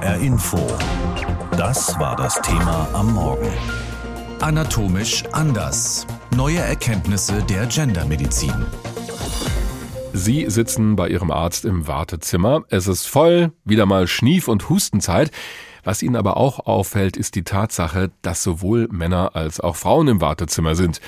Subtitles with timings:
[0.00, 0.58] HR Info.
[1.56, 3.50] Das war das Thema am Morgen.
[4.40, 6.06] Anatomisch anders.
[6.36, 8.54] Neue Erkenntnisse der Gendermedizin.
[10.12, 12.62] Sie sitzen bei Ihrem Arzt im Wartezimmer.
[12.68, 15.32] Es ist voll, wieder mal Schnief- und Hustenzeit.
[15.82, 20.20] Was Ihnen aber auch auffällt, ist die Tatsache, dass sowohl Männer als auch Frauen im
[20.20, 21.00] Wartezimmer sind.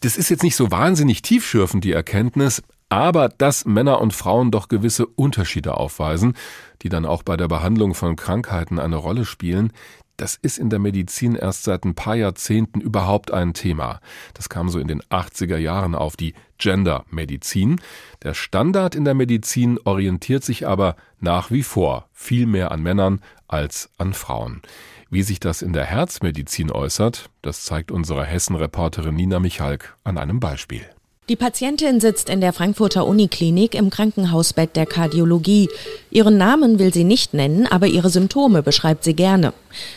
[0.00, 2.62] Das ist jetzt nicht so wahnsinnig tiefschürfend, die Erkenntnis,
[2.92, 6.34] aber dass Männer und Frauen doch gewisse Unterschiede aufweisen,
[6.82, 9.72] die dann auch bei der Behandlung von Krankheiten eine Rolle spielen,
[10.18, 14.00] das ist in der Medizin erst seit ein paar Jahrzehnten überhaupt ein Thema.
[14.34, 17.80] Das kam so in den 80er Jahren auf die Gender-Medizin.
[18.22, 23.20] Der Standard in der Medizin orientiert sich aber nach wie vor viel mehr an Männern
[23.48, 24.60] als an Frauen.
[25.08, 30.40] Wie sich das in der Herzmedizin äußert, das zeigt unsere Hessen-Reporterin Nina Michalk an einem
[30.40, 30.84] Beispiel.
[31.28, 35.68] Die Patientin sitzt in der Frankfurter Uniklinik im Krankenhausbett der Kardiologie.
[36.10, 39.52] Ihren Namen will sie nicht nennen, aber ihre Symptome beschreibt sie gerne.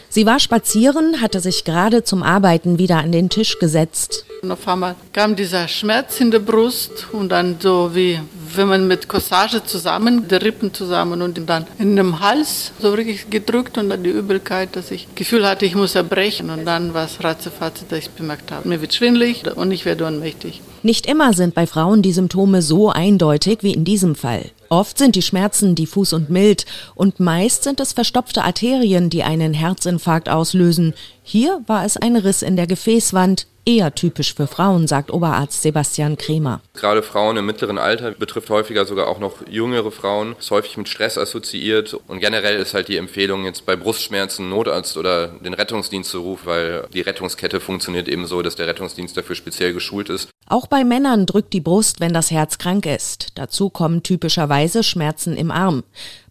[0.07, 4.23] Sie war spazieren, hatte sich gerade zum Arbeiten wieder an den Tisch gesetzt.
[4.43, 8.19] Und auf einmal kam dieser Schmerz in der Brust und dann so wie
[8.57, 13.29] wenn man mit Corsage zusammen, die Rippen zusammen und dann in dem Hals so wirklich
[13.29, 17.05] gedrückt und dann die Übelkeit, dass ich Gefühl hatte, ich muss erbrechen und dann war
[17.05, 20.61] es ratzefatze, dass ich bemerkt habe, mir wird schwindlig und ich werde ohnmächtig.
[20.83, 24.51] Nicht immer sind bei Frauen die Symptome so eindeutig wie in diesem Fall.
[24.69, 29.53] Oft sind die Schmerzen diffus und mild und meist sind es verstopfte Arterien, die einen
[29.53, 30.93] Herzinfarkt auslösen.
[31.27, 36.17] Hier war es ein Riss in der Gefäßwand, eher typisch für Frauen, sagt Oberarzt Sebastian
[36.17, 36.61] Kremer.
[36.75, 40.87] Gerade Frauen im mittleren Alter betrifft häufiger sogar auch noch jüngere Frauen, ist häufig mit
[40.87, 46.11] Stress assoziiert und generell ist halt die Empfehlung jetzt bei Brustschmerzen Notarzt oder den Rettungsdienst
[46.11, 50.29] zu rufen, weil die Rettungskette funktioniert eben so, dass der Rettungsdienst dafür speziell geschult ist.
[50.47, 53.29] Auch bei Männern drückt die Brust, wenn das Herz krank ist.
[53.33, 55.83] Dazu kommen typischerweise Schmerzen im Arm.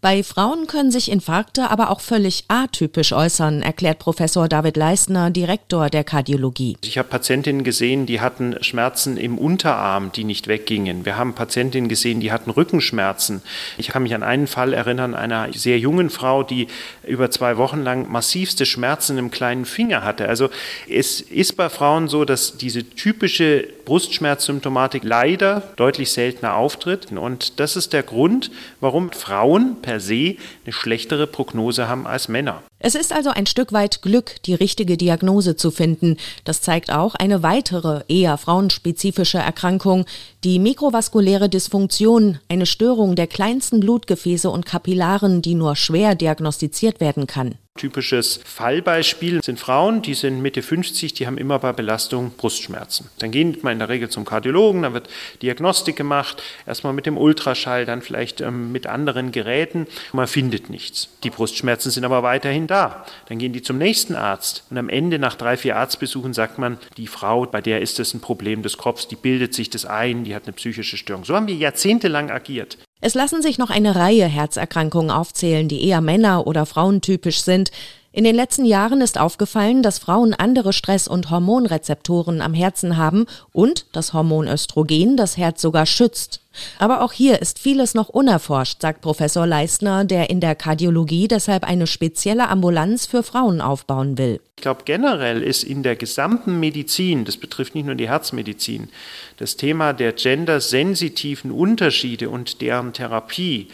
[0.04, 5.88] Bei Frauen können sich Infarkte aber auch völlig atypisch äußern, erklärt Professor David Leistner, Direktor
[5.88, 6.76] der Kardiologie.
[6.84, 11.06] Ich habe Patientinnen gesehen, die hatten Schmerzen im Unterarm, die nicht weggingen.
[11.06, 13.40] Wir haben Patientinnen gesehen, die hatten Rückenschmerzen.
[13.78, 16.66] Ich kann mich an einen Fall erinnern, einer sehr jungen Frau, die
[17.06, 20.28] über zwei Wochen lang massivste Schmerzen im kleinen Finger hatte.
[20.28, 20.50] Also
[20.86, 27.10] es ist bei Frauen so, dass diese typische Brustschmerzsymptomatik leider deutlich seltener auftritt.
[27.12, 28.50] Und das ist der Grund,
[28.80, 32.62] warum Frauen per se eine schlechtere Prognose haben als Männer.
[32.78, 36.18] Es ist also ein Stück weit Glück, die richtige Diagnose zu finden.
[36.44, 40.04] Das zeigt auch eine weitere, eher frauenspezifische Erkrankung,
[40.44, 47.26] die mikrovaskuläre Dysfunktion, eine Störung der kleinsten Blutgefäße und Kapillaren, die nur schwer diagnostiziert werden
[47.26, 47.56] kann.
[47.76, 53.10] Typisches Fallbeispiel sind Frauen, die sind Mitte 50, die haben immer bei Belastung Brustschmerzen.
[53.18, 55.10] Dann gehen man in der Regel zum Kardiologen, dann wird
[55.42, 59.88] Diagnostik gemacht, erstmal mit dem Ultraschall, dann vielleicht ähm, mit anderen Geräten.
[60.12, 61.08] Man findet nichts.
[61.24, 63.04] Die Brustschmerzen sind aber weiterhin da.
[63.28, 66.78] Dann gehen die zum nächsten Arzt und am Ende nach drei, vier Arztbesuchen sagt man,
[66.96, 70.22] die Frau, bei der ist das ein Problem des Kopfs, die bildet sich das ein,
[70.22, 71.24] die hat eine psychische Störung.
[71.24, 72.78] So haben wir jahrzehntelang agiert.
[73.06, 77.70] Es lassen sich noch eine Reihe Herzerkrankungen aufzählen, die eher Männer- oder Frauentypisch sind.
[78.16, 83.26] In den letzten Jahren ist aufgefallen, dass Frauen andere Stress- und Hormonrezeptoren am Herzen haben
[83.52, 86.40] und das Hormon Östrogen das Herz sogar schützt.
[86.78, 91.64] Aber auch hier ist vieles noch unerforscht, sagt Professor Leistner, der in der Kardiologie deshalb
[91.64, 94.40] eine spezielle Ambulanz für Frauen aufbauen will.
[94.58, 98.90] Ich glaube, generell ist in der gesamten Medizin, das betrifft nicht nur die Herzmedizin,
[99.38, 103.66] das Thema der gendersensitiven Unterschiede und deren Therapie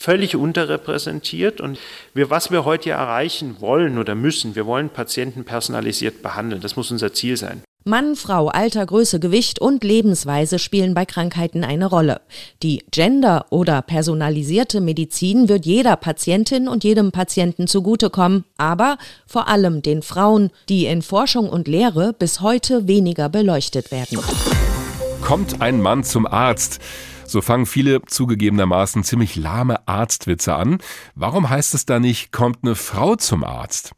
[0.00, 1.60] völlig unterrepräsentiert.
[1.60, 1.78] Und
[2.14, 6.62] wir, was wir heute erreichen wollen oder müssen, wir wollen Patienten personalisiert behandeln.
[6.62, 7.62] Das muss unser Ziel sein.
[7.84, 12.20] Mann, Frau, Alter, Größe, Gewicht und Lebensweise spielen bei Krankheiten eine Rolle.
[12.62, 19.80] Die Gender- oder personalisierte Medizin wird jeder Patientin und jedem Patienten zugutekommen, aber vor allem
[19.80, 24.18] den Frauen, die in Forschung und Lehre bis heute weniger beleuchtet werden.
[25.22, 26.80] Kommt ein Mann zum Arzt.
[27.30, 30.78] So fangen viele zugegebenermaßen ziemlich lahme Arztwitze an.
[31.14, 33.92] Warum heißt es da nicht, kommt eine Frau zum Arzt?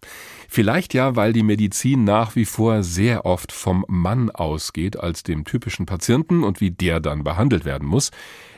[0.51, 5.47] Vielleicht ja, weil die Medizin nach wie vor sehr oft vom Mann ausgeht als dem
[5.47, 8.11] typischen Patienten und wie der dann behandelt werden muss.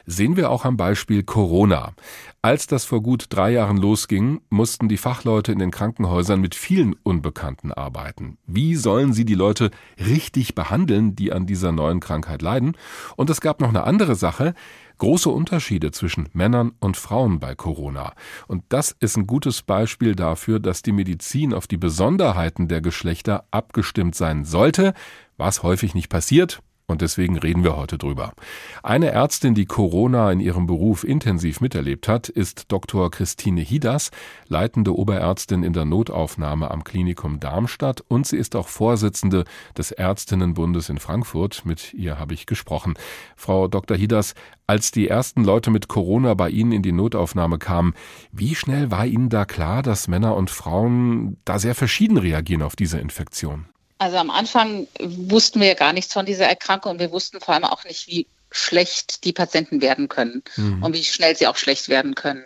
[0.07, 1.95] Sehen wir auch am Beispiel Corona.
[2.43, 6.95] Als das vor gut drei Jahren losging, mussten die Fachleute in den Krankenhäusern mit vielen
[7.03, 8.37] Unbekannten arbeiten.
[8.47, 12.77] Wie sollen sie die Leute richtig behandeln, die an dieser neuen Krankheit leiden?
[13.17, 14.55] Und es gab noch eine andere Sache
[14.99, 18.13] große Unterschiede zwischen Männern und Frauen bei Corona.
[18.47, 23.45] Und das ist ein gutes Beispiel dafür, dass die Medizin auf die Besonderheiten der Geschlechter
[23.51, 24.95] abgestimmt sein sollte,
[25.37, 28.35] was häufig nicht passiert, Und deswegen reden wir heute drüber.
[28.83, 33.11] Eine Ärztin, die Corona in ihrem Beruf intensiv miterlebt hat, ist Dr.
[33.11, 34.11] Christine Hidas,
[34.49, 39.45] leitende Oberärztin in der Notaufnahme am Klinikum Darmstadt und sie ist auch Vorsitzende
[39.79, 41.65] des Ärztinnenbundes in Frankfurt.
[41.65, 42.95] Mit ihr habe ich gesprochen.
[43.35, 43.97] Frau Dr.
[43.97, 44.35] Hidas,
[44.67, 47.95] als die ersten Leute mit Corona bei Ihnen in die Notaufnahme kamen,
[48.31, 52.77] wie schnell war Ihnen da klar, dass Männer und Frauen da sehr verschieden reagieren auf
[52.77, 53.67] diese Infektion?
[53.99, 57.65] Also am Anfang wussten wir gar nichts von dieser Erkrankung und wir wussten vor allem
[57.65, 60.83] auch nicht, wie schlecht die Patienten werden können mhm.
[60.83, 62.45] und wie schnell sie auch schlecht werden können.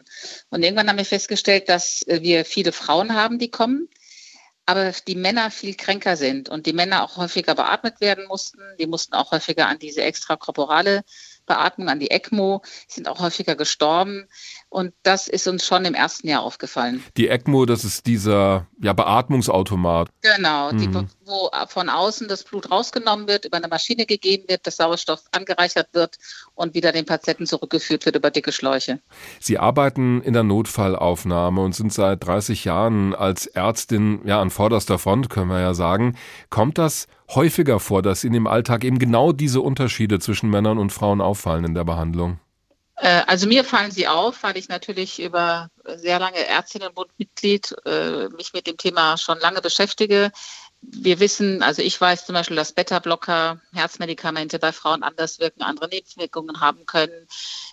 [0.51, 3.89] Und irgendwann haben wir festgestellt, dass wir viele Frauen haben, die kommen,
[4.65, 8.61] aber die Männer viel kränker sind und die Männer auch häufiger beatmet werden mussten.
[8.79, 11.05] Die mussten auch häufiger an diese extrakorporale
[11.47, 14.29] Beatmung, an die ECMO, sind auch häufiger gestorben.
[14.71, 17.03] Und das ist uns schon im ersten Jahr aufgefallen.
[17.17, 20.09] Die ECMO, das ist dieser ja, Beatmungsautomat.
[20.21, 20.79] Genau, mhm.
[20.79, 20.95] die,
[21.25, 25.89] wo von außen das Blut rausgenommen wird, über eine Maschine gegeben wird, das Sauerstoff angereichert
[25.93, 26.19] wird
[26.55, 29.01] und wieder den Patienten zurückgeführt wird über dicke Schläuche.
[29.41, 34.99] Sie arbeiten in der Notfallaufnahme und sind seit 30 Jahren als Ärztin ja an vorderster
[34.99, 36.17] Front, können wir ja sagen.
[36.51, 40.93] Kommt das häufiger vor, dass Ihnen im Alltag eben genau diese Unterschiede zwischen Männern und
[40.93, 42.39] Frauen auffallen in der Behandlung?
[43.01, 48.53] Äh, also mir fallen sie auf, weil ich natürlich über sehr lange Ärztinnenbundmitglied äh, mich
[48.53, 50.33] mit dem Thema schon lange beschäftige
[50.81, 55.89] wir wissen, also ich weiß zum Beispiel, dass Beta-Blocker, Herzmedikamente bei Frauen anders wirken, andere
[55.89, 57.27] Nebenwirkungen haben können.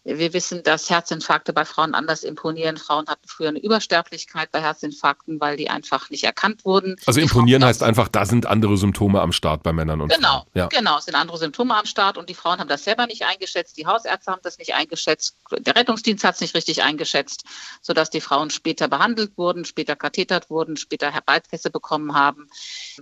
[0.05, 2.77] Wir wissen, dass Herzinfarkte bei Frauen anders imponieren.
[2.77, 6.95] Frauen hatten früher eine Übersterblichkeit bei Herzinfarkten, weil die einfach nicht erkannt wurden.
[7.07, 10.45] Also imponieren heißt einfach, da sind andere Symptome am Start bei Männern und genau, Frauen.
[10.53, 10.67] Genau, ja.
[10.67, 13.77] genau, es sind andere Symptome am Start und die Frauen haben das selber nicht eingeschätzt,
[13.77, 17.45] die Hausärzte haben das nicht eingeschätzt, der Rettungsdienst hat es nicht richtig eingeschätzt,
[17.81, 22.47] sodass die Frauen später behandelt wurden, später kathetert wurden, später Herbeipässe bekommen haben.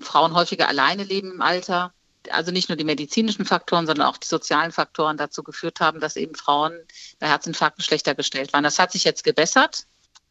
[0.01, 1.93] Frauen häufiger alleine leben im Alter.
[2.31, 6.15] Also nicht nur die medizinischen Faktoren, sondern auch die sozialen Faktoren dazu geführt haben, dass
[6.15, 6.73] eben Frauen
[7.19, 8.63] bei Herzinfarkten schlechter gestellt waren.
[8.63, 9.85] Das hat sich jetzt gebessert.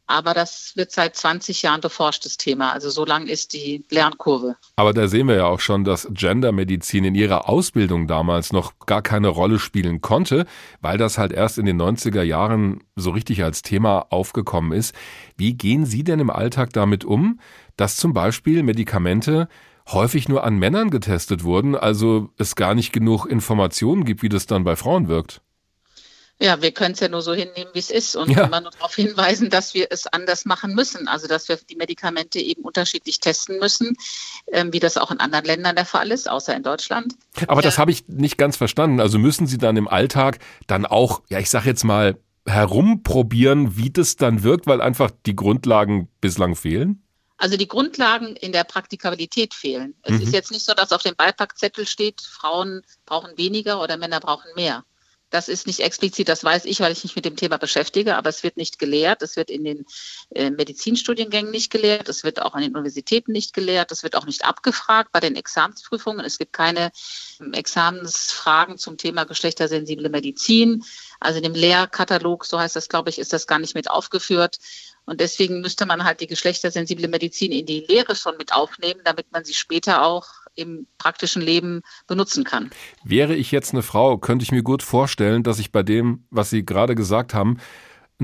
[0.06, 2.72] Aber das wird seit 20 Jahren beforschtes Thema.
[2.72, 4.56] Also so lang ist die Lernkurve.
[4.76, 9.00] Aber da sehen wir ja auch schon, dass Gendermedizin in ihrer Ausbildung damals noch gar
[9.00, 10.44] keine Rolle spielen konnte,
[10.80, 14.94] weil das halt erst in den 90er Jahren so richtig als Thema aufgekommen ist.
[15.36, 17.40] Wie gehen Sie denn im Alltag damit um,
[17.76, 19.48] dass zum Beispiel Medikamente
[19.88, 24.46] häufig nur an Männern getestet wurden, also es gar nicht genug Informationen gibt, wie das
[24.46, 25.40] dann bei Frauen wirkt?
[26.43, 28.44] Ja, wir können es ja nur so hinnehmen, wie es ist und ja.
[28.44, 31.06] immer nur darauf hinweisen, dass wir es anders machen müssen.
[31.06, 33.94] Also dass wir die Medikamente eben unterschiedlich testen müssen,
[34.50, 37.14] ähm, wie das auch in anderen Ländern der Fall ist, außer in Deutschland.
[37.46, 37.62] Aber ja.
[37.62, 38.99] das habe ich nicht ganz verstanden.
[38.99, 43.90] Also müssen Sie dann im Alltag dann auch, ja, ich sage jetzt mal, herumprobieren, wie
[43.90, 47.05] das dann wirkt, weil einfach die Grundlagen bislang fehlen?
[47.42, 49.96] Also die Grundlagen in der Praktikabilität fehlen.
[50.02, 50.22] Es mhm.
[50.22, 54.48] ist jetzt nicht so, dass auf dem Beipackzettel steht, Frauen brauchen weniger oder Männer brauchen
[54.54, 54.84] mehr.
[55.32, 58.29] Das ist nicht explizit, das weiß ich, weil ich mich mit dem Thema beschäftige, aber
[58.29, 59.23] es wird nicht gelehrt.
[59.23, 59.87] Es wird in den
[60.34, 62.11] äh, Medizinstudiengängen nicht gelehrt.
[62.11, 63.90] Es wird auch an den Universitäten nicht gelehrt.
[63.93, 66.23] Es wird auch nicht abgefragt bei den Examensprüfungen.
[66.25, 66.93] Es gibt keine
[67.40, 70.84] ähm, Examensfragen zum Thema geschlechtersensible Medizin.
[71.19, 74.58] Also in dem Lehrkatalog, so heißt das, glaube ich, ist das gar nicht mit aufgeführt.
[75.06, 79.32] Und deswegen müsste man halt die geschlechtersensible Medizin in die Lehre schon mit aufnehmen, damit
[79.32, 82.70] man sie später auch im praktischen Leben benutzen kann.
[83.04, 86.50] Wäre ich jetzt eine Frau, könnte ich mir gut vorstellen, dass ich bei dem, was
[86.50, 87.58] Sie gerade gesagt haben,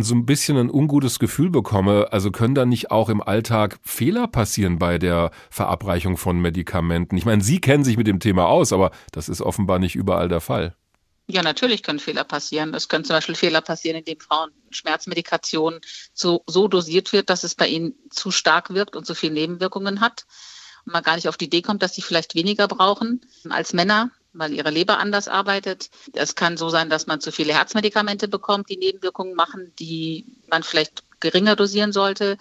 [0.02, 2.08] so ein bisschen ein ungutes Gefühl bekomme.
[2.12, 7.16] Also können da nicht auch im Alltag Fehler passieren bei der Verabreichung von Medikamenten?
[7.16, 10.28] Ich meine, Sie kennen sich mit dem Thema aus, aber das ist offenbar nicht überall
[10.28, 10.76] der Fall.
[11.30, 12.72] Ja, natürlich können Fehler passieren.
[12.72, 15.80] Es können zum Beispiel Fehler passieren, indem Frauen Schmerzmedikation
[16.14, 20.00] so, so dosiert wird, dass es bei ihnen zu stark wirkt und zu viele Nebenwirkungen
[20.00, 20.24] hat
[20.92, 24.52] man gar nicht auf die Idee kommt, dass sie vielleicht weniger brauchen als Männer, weil
[24.52, 25.90] ihre Leber anders arbeitet.
[26.12, 30.62] Es kann so sein, dass man zu viele Herzmedikamente bekommt, die Nebenwirkungen machen, die man
[30.62, 32.38] vielleicht geringer dosieren sollte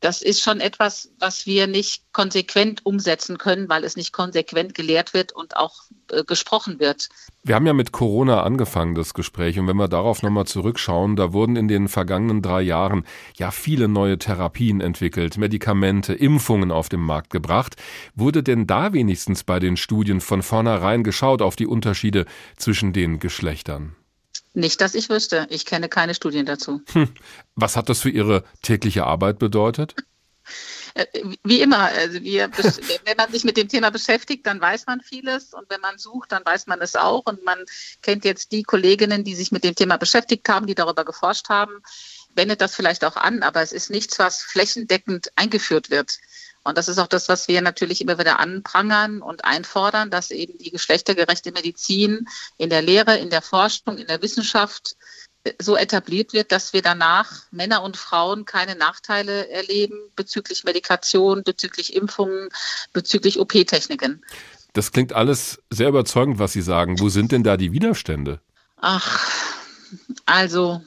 [0.00, 5.12] das ist schon etwas, was wir nicht konsequent umsetzen können, weil es nicht konsequent gelehrt
[5.12, 5.74] wird und auch
[6.12, 7.08] äh, gesprochen wird.
[7.42, 9.58] Wir haben ja mit Corona angefangen, das Gespräch.
[9.58, 13.04] Und wenn wir darauf nochmal zurückschauen, da wurden in den vergangenen drei Jahren
[13.36, 17.76] ja viele neue Therapien entwickelt, Medikamente, Impfungen auf den Markt gebracht.
[18.14, 22.24] Wurde denn da wenigstens bei den Studien von vornherein geschaut auf die Unterschiede
[22.56, 23.97] zwischen den Geschlechtern?
[24.54, 25.46] Nicht, dass ich wüsste.
[25.50, 26.80] Ich kenne keine Studien dazu.
[26.92, 27.12] Hm.
[27.54, 29.94] Was hat das für Ihre tägliche Arbeit bedeutet?
[30.94, 31.06] Äh,
[31.44, 32.50] wie immer, also wir,
[33.04, 36.32] wenn man sich mit dem Thema beschäftigt, dann weiß man vieles und wenn man sucht,
[36.32, 37.64] dann weiß man es auch und man
[38.02, 41.82] kennt jetzt die Kolleginnen, die sich mit dem Thema beschäftigt haben, die darüber geforscht haben,
[42.34, 46.18] wendet das vielleicht auch an, aber es ist nichts, was flächendeckend eingeführt wird.
[46.68, 50.58] Und das ist auch das, was wir natürlich immer wieder anprangern und einfordern, dass eben
[50.58, 54.96] die geschlechtergerechte Medizin in der Lehre, in der Forschung, in der Wissenschaft
[55.58, 61.94] so etabliert wird, dass wir danach Männer und Frauen keine Nachteile erleben bezüglich Medikation, bezüglich
[61.94, 62.50] Impfungen,
[62.92, 64.22] bezüglich OP-Techniken.
[64.74, 67.00] Das klingt alles sehr überzeugend, was Sie sagen.
[67.00, 68.40] Wo sind denn da die Widerstände?
[68.76, 69.26] Ach,
[70.26, 70.82] also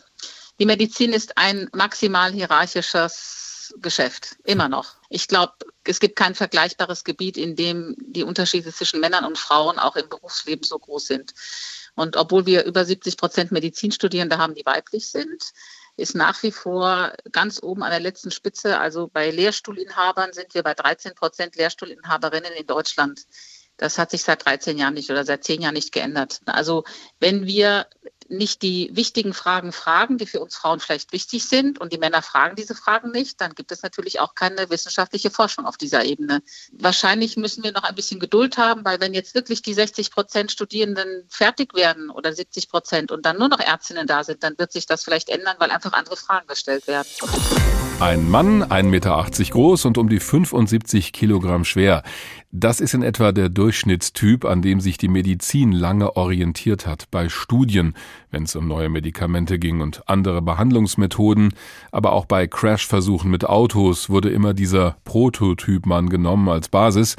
[0.59, 4.95] die Medizin ist ein maximal hierarchisches Geschäft, immer noch.
[5.09, 5.53] Ich glaube,
[5.85, 10.09] es gibt kein vergleichbares Gebiet, in dem die Unterschiede zwischen Männern und Frauen auch im
[10.09, 11.33] Berufsleben so groß sind.
[11.95, 15.51] Und obwohl wir über 70 Prozent Medizinstudierende haben, die weiblich sind,
[15.97, 18.79] ist nach wie vor ganz oben an der letzten Spitze.
[18.79, 23.25] Also bei Lehrstuhlinhabern sind wir bei 13 Prozent Lehrstuhlinhaberinnen in Deutschland.
[23.77, 26.41] Das hat sich seit 13 Jahren nicht oder seit 10 Jahren nicht geändert.
[26.45, 26.83] Also
[27.19, 27.87] wenn wir
[28.31, 32.21] nicht die wichtigen Fragen fragen, die für uns Frauen vielleicht wichtig sind, und die Männer
[32.21, 36.41] fragen diese Fragen nicht, dann gibt es natürlich auch keine wissenschaftliche Forschung auf dieser Ebene.
[36.71, 40.51] Wahrscheinlich müssen wir noch ein bisschen Geduld haben, weil wenn jetzt wirklich die 60 Prozent
[40.51, 44.71] Studierenden fertig werden oder 70 Prozent und dann nur noch Ärztinnen da sind, dann wird
[44.71, 47.07] sich das vielleicht ändern, weil einfach andere Fragen gestellt werden.
[47.99, 52.01] Ein Mann, 1,80 Meter groß und um die 75 Kilogramm schwer.
[52.53, 57.29] Das ist in etwa der Durchschnittstyp, an dem sich die Medizin lange orientiert hat bei
[57.29, 57.93] Studien,
[58.29, 61.53] wenn es um neue Medikamente ging und andere Behandlungsmethoden,
[61.93, 67.15] aber auch bei Crashversuchen mit Autos wurde immer dieser Prototypmann genommen als Basis.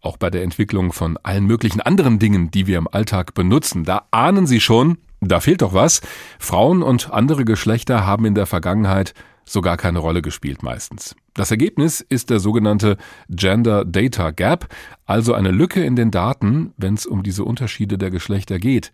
[0.00, 4.06] Auch bei der Entwicklung von allen möglichen anderen Dingen, die wir im Alltag benutzen, da
[4.10, 6.00] ahnen Sie schon, da fehlt doch was.
[6.40, 9.14] Frauen und andere Geschlechter haben in der Vergangenheit
[9.52, 11.14] sogar keine Rolle gespielt meistens.
[11.34, 12.96] Das Ergebnis ist der sogenannte
[13.28, 14.68] Gender Data Gap,
[15.06, 18.92] also eine Lücke in den Daten, wenn es um diese Unterschiede der Geschlechter geht.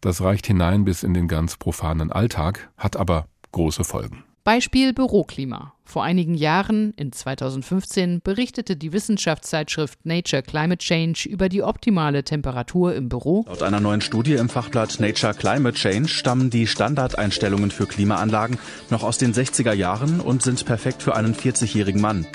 [0.00, 4.24] Das reicht hinein bis in den ganz profanen Alltag, hat aber große Folgen.
[4.44, 5.75] Beispiel Büroklima.
[5.88, 12.92] Vor einigen Jahren, in 2015, berichtete die Wissenschaftszeitschrift Nature Climate Change über die optimale Temperatur
[12.94, 13.44] im Büro.
[13.46, 18.58] Laut einer neuen Studie im Fachblatt Nature Climate Change stammen die Standardeinstellungen für Klimaanlagen
[18.90, 22.26] noch aus den 60er Jahren und sind perfekt für einen 40-jährigen Mann.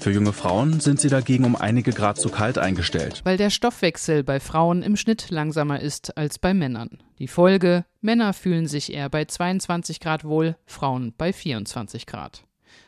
[0.00, 3.22] Für junge Frauen sind sie dagegen um einige Grad zu kalt eingestellt.
[3.24, 6.98] Weil der Stoffwechsel bei Frauen im Schnitt langsamer ist als bei Männern.
[7.20, 12.45] Die Folge, Männer fühlen sich eher bei 22 Grad wohl, Frauen bei 24 Grad.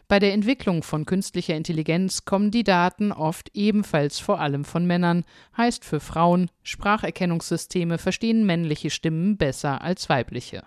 [0.09, 5.27] Bei der Entwicklung von künstlicher Intelligenz kommen die Daten oft ebenfalls vor allem von Männern,
[5.55, 10.65] heißt für Frauen, Spracherkennungssysteme verstehen männliche Stimmen besser als weibliche.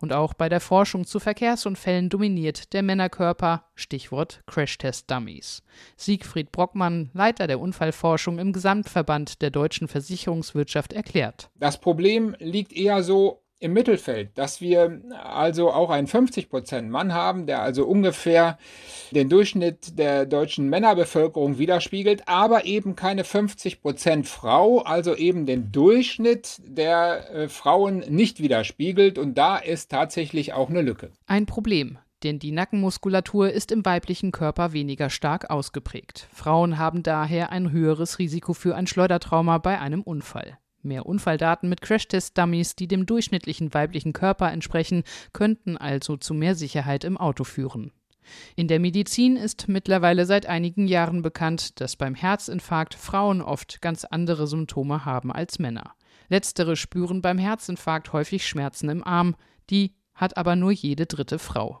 [0.00, 5.62] Und auch bei der Forschung zu Verkehrsunfällen dominiert der Männerkörper, Stichwort Crashtest-Dummies.
[5.96, 11.48] Siegfried Brockmann, Leiter der Unfallforschung im Gesamtverband der deutschen Versicherungswirtschaft, erklärt.
[11.54, 17.46] Das Problem liegt eher so im Mittelfeld, dass wir also auch einen 50% Mann haben,
[17.46, 18.58] der also ungefähr
[19.10, 26.56] den Durchschnitt der deutschen Männerbevölkerung widerspiegelt, aber eben keine 50% Frau, also eben den Durchschnitt
[26.64, 31.10] der äh, Frauen nicht widerspiegelt und da ist tatsächlich auch eine Lücke.
[31.26, 36.28] Ein Problem, denn die Nackenmuskulatur ist im weiblichen Körper weniger stark ausgeprägt.
[36.32, 40.58] Frauen haben daher ein höheres Risiko für ein Schleudertrauma bei einem Unfall.
[40.82, 47.04] Mehr Unfalldaten mit Crashtest-Dummies, die dem durchschnittlichen weiblichen Körper entsprechen, könnten also zu mehr Sicherheit
[47.04, 47.92] im Auto führen.
[48.56, 54.04] In der Medizin ist mittlerweile seit einigen Jahren bekannt, dass beim Herzinfarkt Frauen oft ganz
[54.04, 55.94] andere Symptome haben als Männer.
[56.28, 59.34] Letztere spüren beim Herzinfarkt häufig Schmerzen im Arm,
[59.68, 61.80] die hat aber nur jede dritte Frau.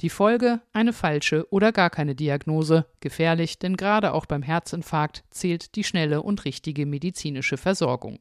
[0.00, 5.74] Die Folge eine falsche oder gar keine Diagnose, gefährlich, denn gerade auch beim Herzinfarkt zählt
[5.74, 8.18] die schnelle und richtige medizinische Versorgung.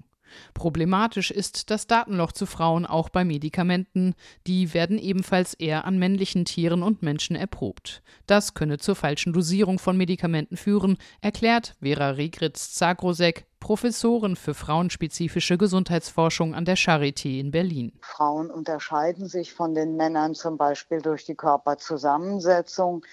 [0.54, 4.14] Problematisch ist das Datenloch zu Frauen auch bei Medikamenten.
[4.48, 8.02] Die werden ebenfalls eher an männlichen Tieren und Menschen erprobt.
[8.28, 16.56] Das könne zur falschen Dosierung von Medikamenten führen, erklärt Vera Regritz-Zagrosek, Professorin für frauenspezifische Gesundheitsforschung
[16.56, 17.92] an der Charité in Berlin.
[18.02, 23.06] Frauen unterscheiden sich von den Männern zum Beispiel durch die Körperzusammensetzung.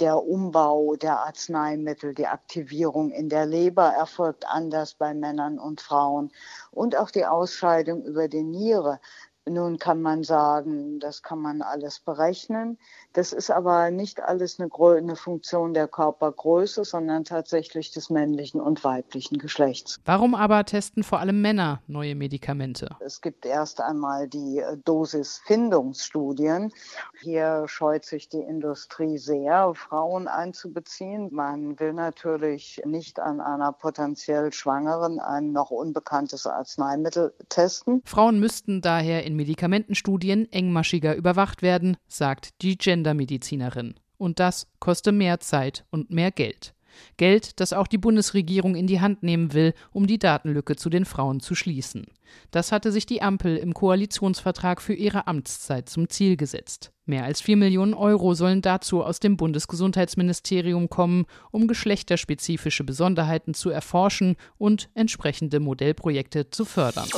[0.00, 6.30] Der Umbau der Arzneimittel, die Aktivierung in der Leber erfolgt anders bei Männern und Frauen
[6.70, 9.00] und auch die Ausscheidung über die Niere.
[9.48, 12.78] Nun kann man sagen, das kann man alles berechnen.
[13.12, 18.84] Das ist aber nicht alles eine, eine, Funktion der Körpergröße, sondern tatsächlich des männlichen und
[18.84, 20.00] weiblichen Geschlechts.
[20.04, 22.96] Warum aber testen vor allem Männer neue Medikamente?
[23.00, 26.72] Es gibt erst einmal die äh, Dosisfindungsstudien.
[27.20, 31.28] Hier scheut sich die Industrie sehr, Frauen einzubeziehen.
[31.32, 38.02] Man will natürlich nicht an einer potenziell Schwangeren ein noch unbekanntes Arzneimittel testen.
[38.04, 43.94] Frauen müssten daher in Medikamentenstudien engmaschiger überwacht werden, sagt die Gender Gendermedizinerin.
[44.16, 46.74] Und das koste mehr Zeit und mehr Geld.
[47.16, 51.04] Geld, das auch die Bundesregierung in die Hand nehmen will, um die Datenlücke zu den
[51.04, 52.06] Frauen zu schließen.
[52.50, 56.92] Das hatte sich die Ampel im Koalitionsvertrag für ihre Amtszeit zum Ziel gesetzt.
[57.08, 63.70] Mehr als 4 Millionen Euro sollen dazu aus dem Bundesgesundheitsministerium kommen, um geschlechterspezifische Besonderheiten zu
[63.70, 67.08] erforschen und entsprechende Modellprojekte zu fördern.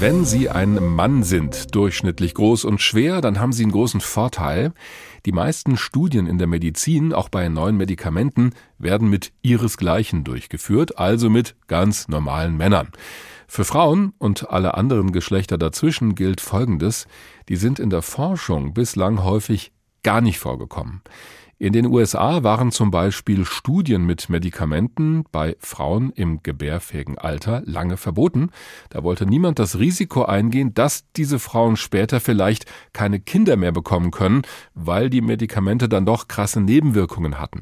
[0.00, 4.72] Wenn Sie ein Mann sind, durchschnittlich groß und schwer, dann haben Sie einen großen Vorteil.
[5.26, 11.30] Die meisten Studien in der Medizin, auch bei neuen Medikamenten, werden mit ihresgleichen durchgeführt, also
[11.30, 12.88] mit ganz normalen Männern.
[13.46, 17.06] Für Frauen und alle anderen Geschlechter dazwischen gilt Folgendes,
[17.48, 19.72] die sind in der Forschung bislang häufig
[20.02, 21.02] gar nicht vorgekommen.
[21.58, 27.96] In den USA waren zum Beispiel Studien mit Medikamenten bei Frauen im gebärfähigen Alter lange
[27.96, 28.50] verboten.
[28.90, 34.10] Da wollte niemand das Risiko eingehen, dass diese Frauen später vielleicht keine Kinder mehr bekommen
[34.10, 34.42] können,
[34.74, 37.60] weil die Medikamente dann doch krasse Nebenwirkungen hatten.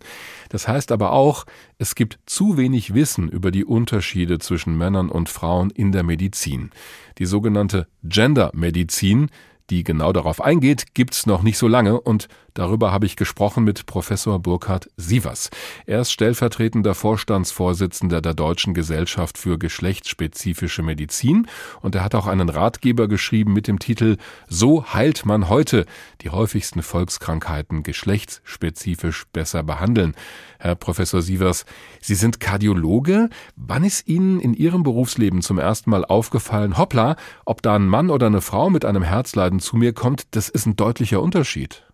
[0.48, 1.44] Das heißt aber auch,
[1.76, 6.70] es gibt zu wenig Wissen über die Unterschiede zwischen Männern und Frauen in der Medizin.
[7.18, 9.28] Die sogenannte Gender-Medizin
[9.70, 13.86] die genau darauf eingeht, gibt's noch nicht so lange und darüber habe ich gesprochen mit
[13.86, 15.50] Professor Burkhard Sievers.
[15.86, 21.46] Er ist stellvertretender Vorstandsvorsitzender der Deutschen Gesellschaft für geschlechtsspezifische Medizin
[21.80, 24.16] und er hat auch einen Ratgeber geschrieben mit dem Titel
[24.48, 25.86] So heilt man heute
[26.20, 30.14] die häufigsten Volkskrankheiten geschlechtsspezifisch besser behandeln.
[30.58, 31.64] Herr Professor Sievers,
[32.00, 33.28] Sie sind Kardiologe.
[33.56, 38.10] Wann ist Ihnen in Ihrem Berufsleben zum ersten Mal aufgefallen, hoppla, ob da ein Mann
[38.10, 41.84] oder eine Frau mit einem Herzleiden zu mir kommt, das ist ein deutlicher Unterschied.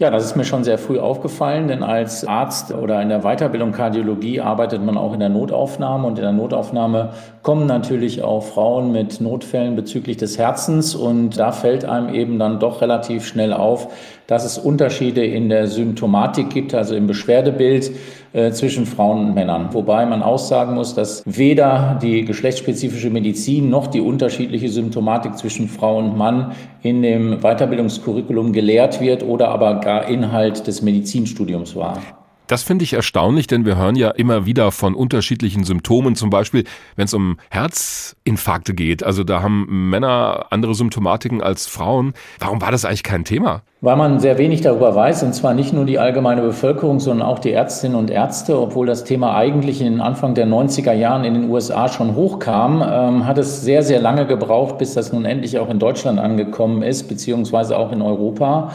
[0.00, 3.72] Ja, das ist mir schon sehr früh aufgefallen, denn als Arzt oder in der Weiterbildung
[3.72, 8.92] Kardiologie arbeitet man auch in der Notaufnahme und in der Notaufnahme kommen natürlich auch Frauen
[8.92, 13.88] mit Notfällen bezüglich des Herzens und da fällt einem eben dann doch relativ schnell auf,
[14.28, 17.90] dass es Unterschiede in der Symptomatik gibt, also im Beschwerdebild
[18.34, 19.70] äh, zwischen Frauen und Männern.
[19.72, 25.96] Wobei man aussagen muss, dass weder die geschlechtsspezifische Medizin noch die unterschiedliche Symptomatik zwischen Frau
[25.96, 31.98] und Mann in dem Weiterbildungskurriculum gelehrt wird oder aber gar Inhalt des Medizinstudiums war.
[32.48, 36.64] Das finde ich erstaunlich, denn wir hören ja immer wieder von unterschiedlichen Symptomen, zum Beispiel
[36.96, 39.04] wenn es um Herzinfarkte geht.
[39.04, 42.14] Also da haben Männer andere Symptomatiken als Frauen.
[42.38, 43.60] Warum war das eigentlich kein Thema?
[43.82, 47.38] Weil man sehr wenig darüber weiß, und zwar nicht nur die allgemeine Bevölkerung, sondern auch
[47.38, 51.50] die Ärztinnen und Ärzte, obwohl das Thema eigentlich in Anfang der 90er Jahren in den
[51.50, 55.68] USA schon hochkam, ähm, hat es sehr, sehr lange gebraucht, bis das nun endlich auch
[55.68, 58.72] in Deutschland angekommen ist, beziehungsweise auch in Europa.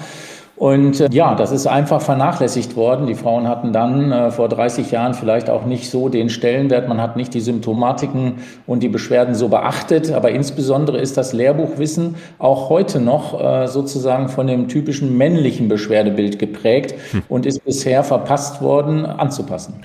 [0.63, 3.05] Und äh, ja, das ist einfach vernachlässigt worden.
[3.05, 6.87] Die Frauen hatten dann äh, vor 30 Jahren vielleicht auch nicht so den Stellenwert.
[6.87, 10.13] Man hat nicht die Symptomatiken und die Beschwerden so beachtet.
[10.13, 16.39] Aber insbesondere ist das Lehrbuchwissen auch heute noch äh, sozusagen von dem typischen männlichen Beschwerdebild
[16.39, 17.23] geprägt hm.
[17.27, 19.81] und ist bisher verpasst worden anzupassen.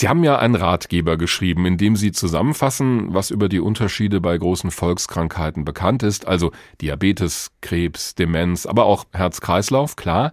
[0.00, 4.38] Sie haben ja einen Ratgeber geschrieben, in dem Sie zusammenfassen, was über die Unterschiede bei
[4.38, 10.32] großen Volkskrankheiten bekannt ist, also Diabetes, Krebs, Demenz, aber auch Herz-Kreislauf, klar.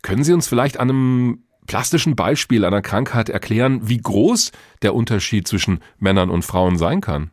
[0.00, 5.46] Können Sie uns vielleicht an einem plastischen Beispiel einer Krankheit erklären, wie groß der Unterschied
[5.46, 7.30] zwischen Männern und Frauen sein kann?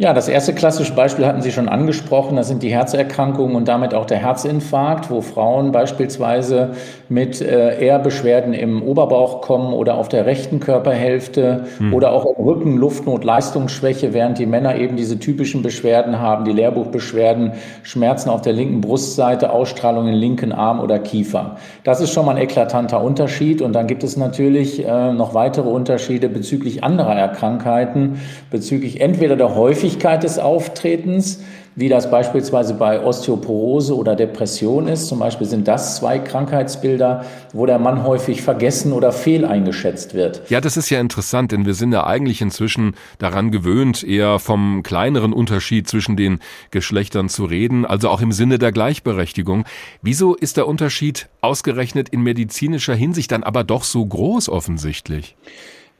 [0.00, 2.36] Ja, das erste klassische Beispiel hatten Sie schon angesprochen.
[2.36, 6.70] Das sind die Herzerkrankungen und damit auch der Herzinfarkt, wo Frauen beispielsweise
[7.08, 11.92] mit äh, eher Beschwerden im Oberbauch kommen oder auf der rechten Körperhälfte hm.
[11.92, 16.52] oder auch im Rücken, Luftnot, Leistungsschwäche, während die Männer eben diese typischen Beschwerden haben, die
[16.52, 21.56] Lehrbuchbeschwerden, Schmerzen auf der linken Brustseite, Ausstrahlung im linken Arm oder Kiefer.
[21.82, 23.60] Das ist schon mal ein eklatanter Unterschied.
[23.60, 28.20] Und dann gibt es natürlich äh, noch weitere Unterschiede bezüglich anderer Erkrankheiten,
[28.52, 31.42] bezüglich entweder der Häufigkeit Häufigkeit des Auftretens,
[31.74, 35.06] wie das beispielsweise bei Osteoporose oder Depression ist.
[35.06, 37.24] Zum Beispiel sind das zwei Krankheitsbilder,
[37.54, 40.42] wo der Mann häufig vergessen oder fehleingeschätzt wird.
[40.50, 44.82] Ja, das ist ja interessant, denn wir sind ja eigentlich inzwischen daran gewöhnt, eher vom
[44.82, 49.64] kleineren Unterschied zwischen den Geschlechtern zu reden, also auch im Sinne der Gleichberechtigung.
[50.02, 55.34] Wieso ist der Unterschied ausgerechnet in medizinischer Hinsicht dann aber doch so groß offensichtlich?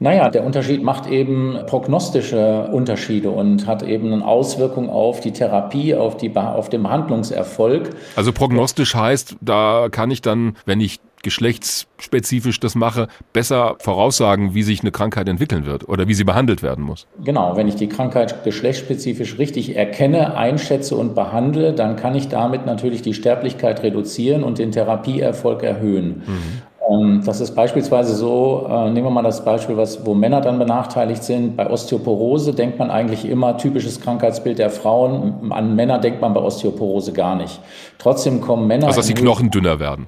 [0.01, 5.93] Naja, der Unterschied macht eben prognostische Unterschiede und hat eben eine Auswirkung auf die Therapie,
[5.93, 7.89] auf, die, auf den Behandlungserfolg.
[8.15, 14.63] Also prognostisch heißt, da kann ich dann, wenn ich geschlechtsspezifisch das mache, besser voraussagen, wie
[14.63, 17.07] sich eine Krankheit entwickeln wird oder wie sie behandelt werden muss.
[17.21, 22.65] Genau, wenn ich die Krankheit geschlechtsspezifisch richtig erkenne, einschätze und behandle, dann kann ich damit
[22.65, 26.23] natürlich die Sterblichkeit reduzieren und den Therapieerfolg erhöhen.
[26.25, 26.61] Mhm.
[26.89, 30.59] Ähm, das ist beispielsweise so, äh, nehmen wir mal das Beispiel, was, wo Männer dann
[30.59, 31.55] benachteiligt sind.
[31.55, 35.51] Bei Osteoporose denkt man eigentlich immer typisches Krankheitsbild der Frauen.
[35.51, 37.59] An Männer denkt man bei Osteoporose gar nicht.
[37.97, 38.87] Trotzdem kommen Männer.
[38.87, 40.07] Also, dass die Knochen dünner werden.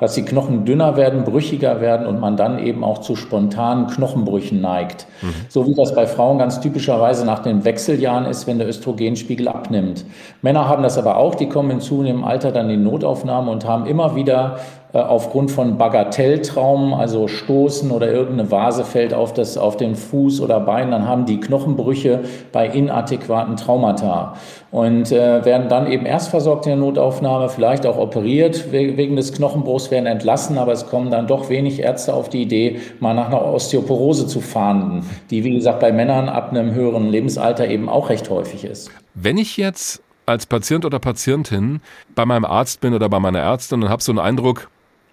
[0.00, 4.60] dass die Knochen dünner werden, brüchiger werden und man dann eben auch zu spontanen Knochenbrüchen
[4.60, 5.06] neigt.
[5.22, 5.34] Mhm.
[5.48, 10.04] So wie das bei Frauen ganz typischerweise nach den Wechseljahren ist, wenn der Östrogenspiegel abnimmt.
[10.42, 13.86] Männer haben das aber auch, die kommen in zunehmendem Alter dann in Notaufnahme und haben
[13.86, 14.58] immer wieder
[15.04, 20.60] aufgrund von Bagatelltraumen, also Stoßen oder irgendeine Vase fällt auf, das, auf den Fuß oder
[20.60, 22.20] Bein, dann haben die Knochenbrüche
[22.52, 24.34] bei inadäquaten Traumata
[24.70, 29.32] und äh, werden dann eben erst versorgt in der Notaufnahme, vielleicht auch operiert wegen des
[29.32, 33.26] Knochenbruchs, werden entlassen, aber es kommen dann doch wenig Ärzte auf die Idee, mal nach
[33.26, 38.10] einer Osteoporose zu fahnden, die wie gesagt bei Männern ab einem höheren Lebensalter eben auch
[38.10, 38.90] recht häufig ist.
[39.14, 41.80] Wenn ich jetzt als Patient oder Patientin
[42.14, 44.68] bei meinem Arzt bin oder bei meiner Ärztin und habe so einen Eindruck,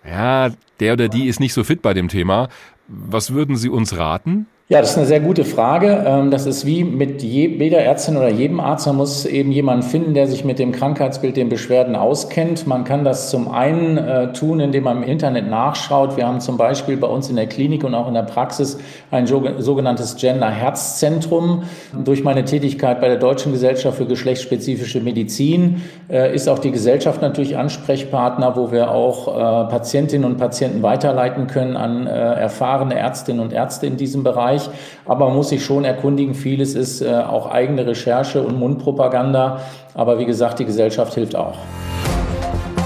[0.06, 2.50] ja, der oder die ist nicht so fit bei dem Thema.
[2.88, 4.48] Was würden Sie uns raten?
[4.70, 6.06] Ja, das ist eine sehr gute Frage.
[6.08, 8.88] Ähm, das ist wie mit jeder Ärztin oder jedem Arzt.
[8.88, 12.66] Man muss eben jemanden finden, der sich mit dem Krankheitsbild, den Beschwerden auskennt.
[12.66, 16.16] Man kann das zum einen äh, tun, indem man im Internet nachschaut.
[16.16, 18.80] Wir haben zum Beispiel bei uns in der Klinik und auch in der Praxis
[19.12, 21.64] ein sogenanntes Gender-Herzzentrum.
[22.04, 27.22] Durch meine Tätigkeit bei der Deutschen Gesellschaft für geschlechtsspezifische Medizin äh, ist auch die Gesellschaft
[27.22, 33.52] natürlich Ansprechpartner, wo wir auch äh, Patientinnen und Patienten weiterleiten können an erfahrene Ärztinnen und
[33.54, 34.63] Ärzte in diesem Bereich.
[34.68, 34.80] Bereich.
[35.06, 36.34] Aber man muss sich schon erkundigen.
[36.34, 39.62] Vieles ist äh, auch eigene Recherche und Mundpropaganda.
[39.94, 41.58] Aber wie gesagt, die Gesellschaft hilft auch.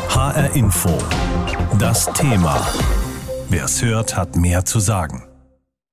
[0.09, 0.89] HR Info.
[1.79, 2.59] Das Thema.
[3.49, 5.26] Wer es hört, hat mehr zu sagen.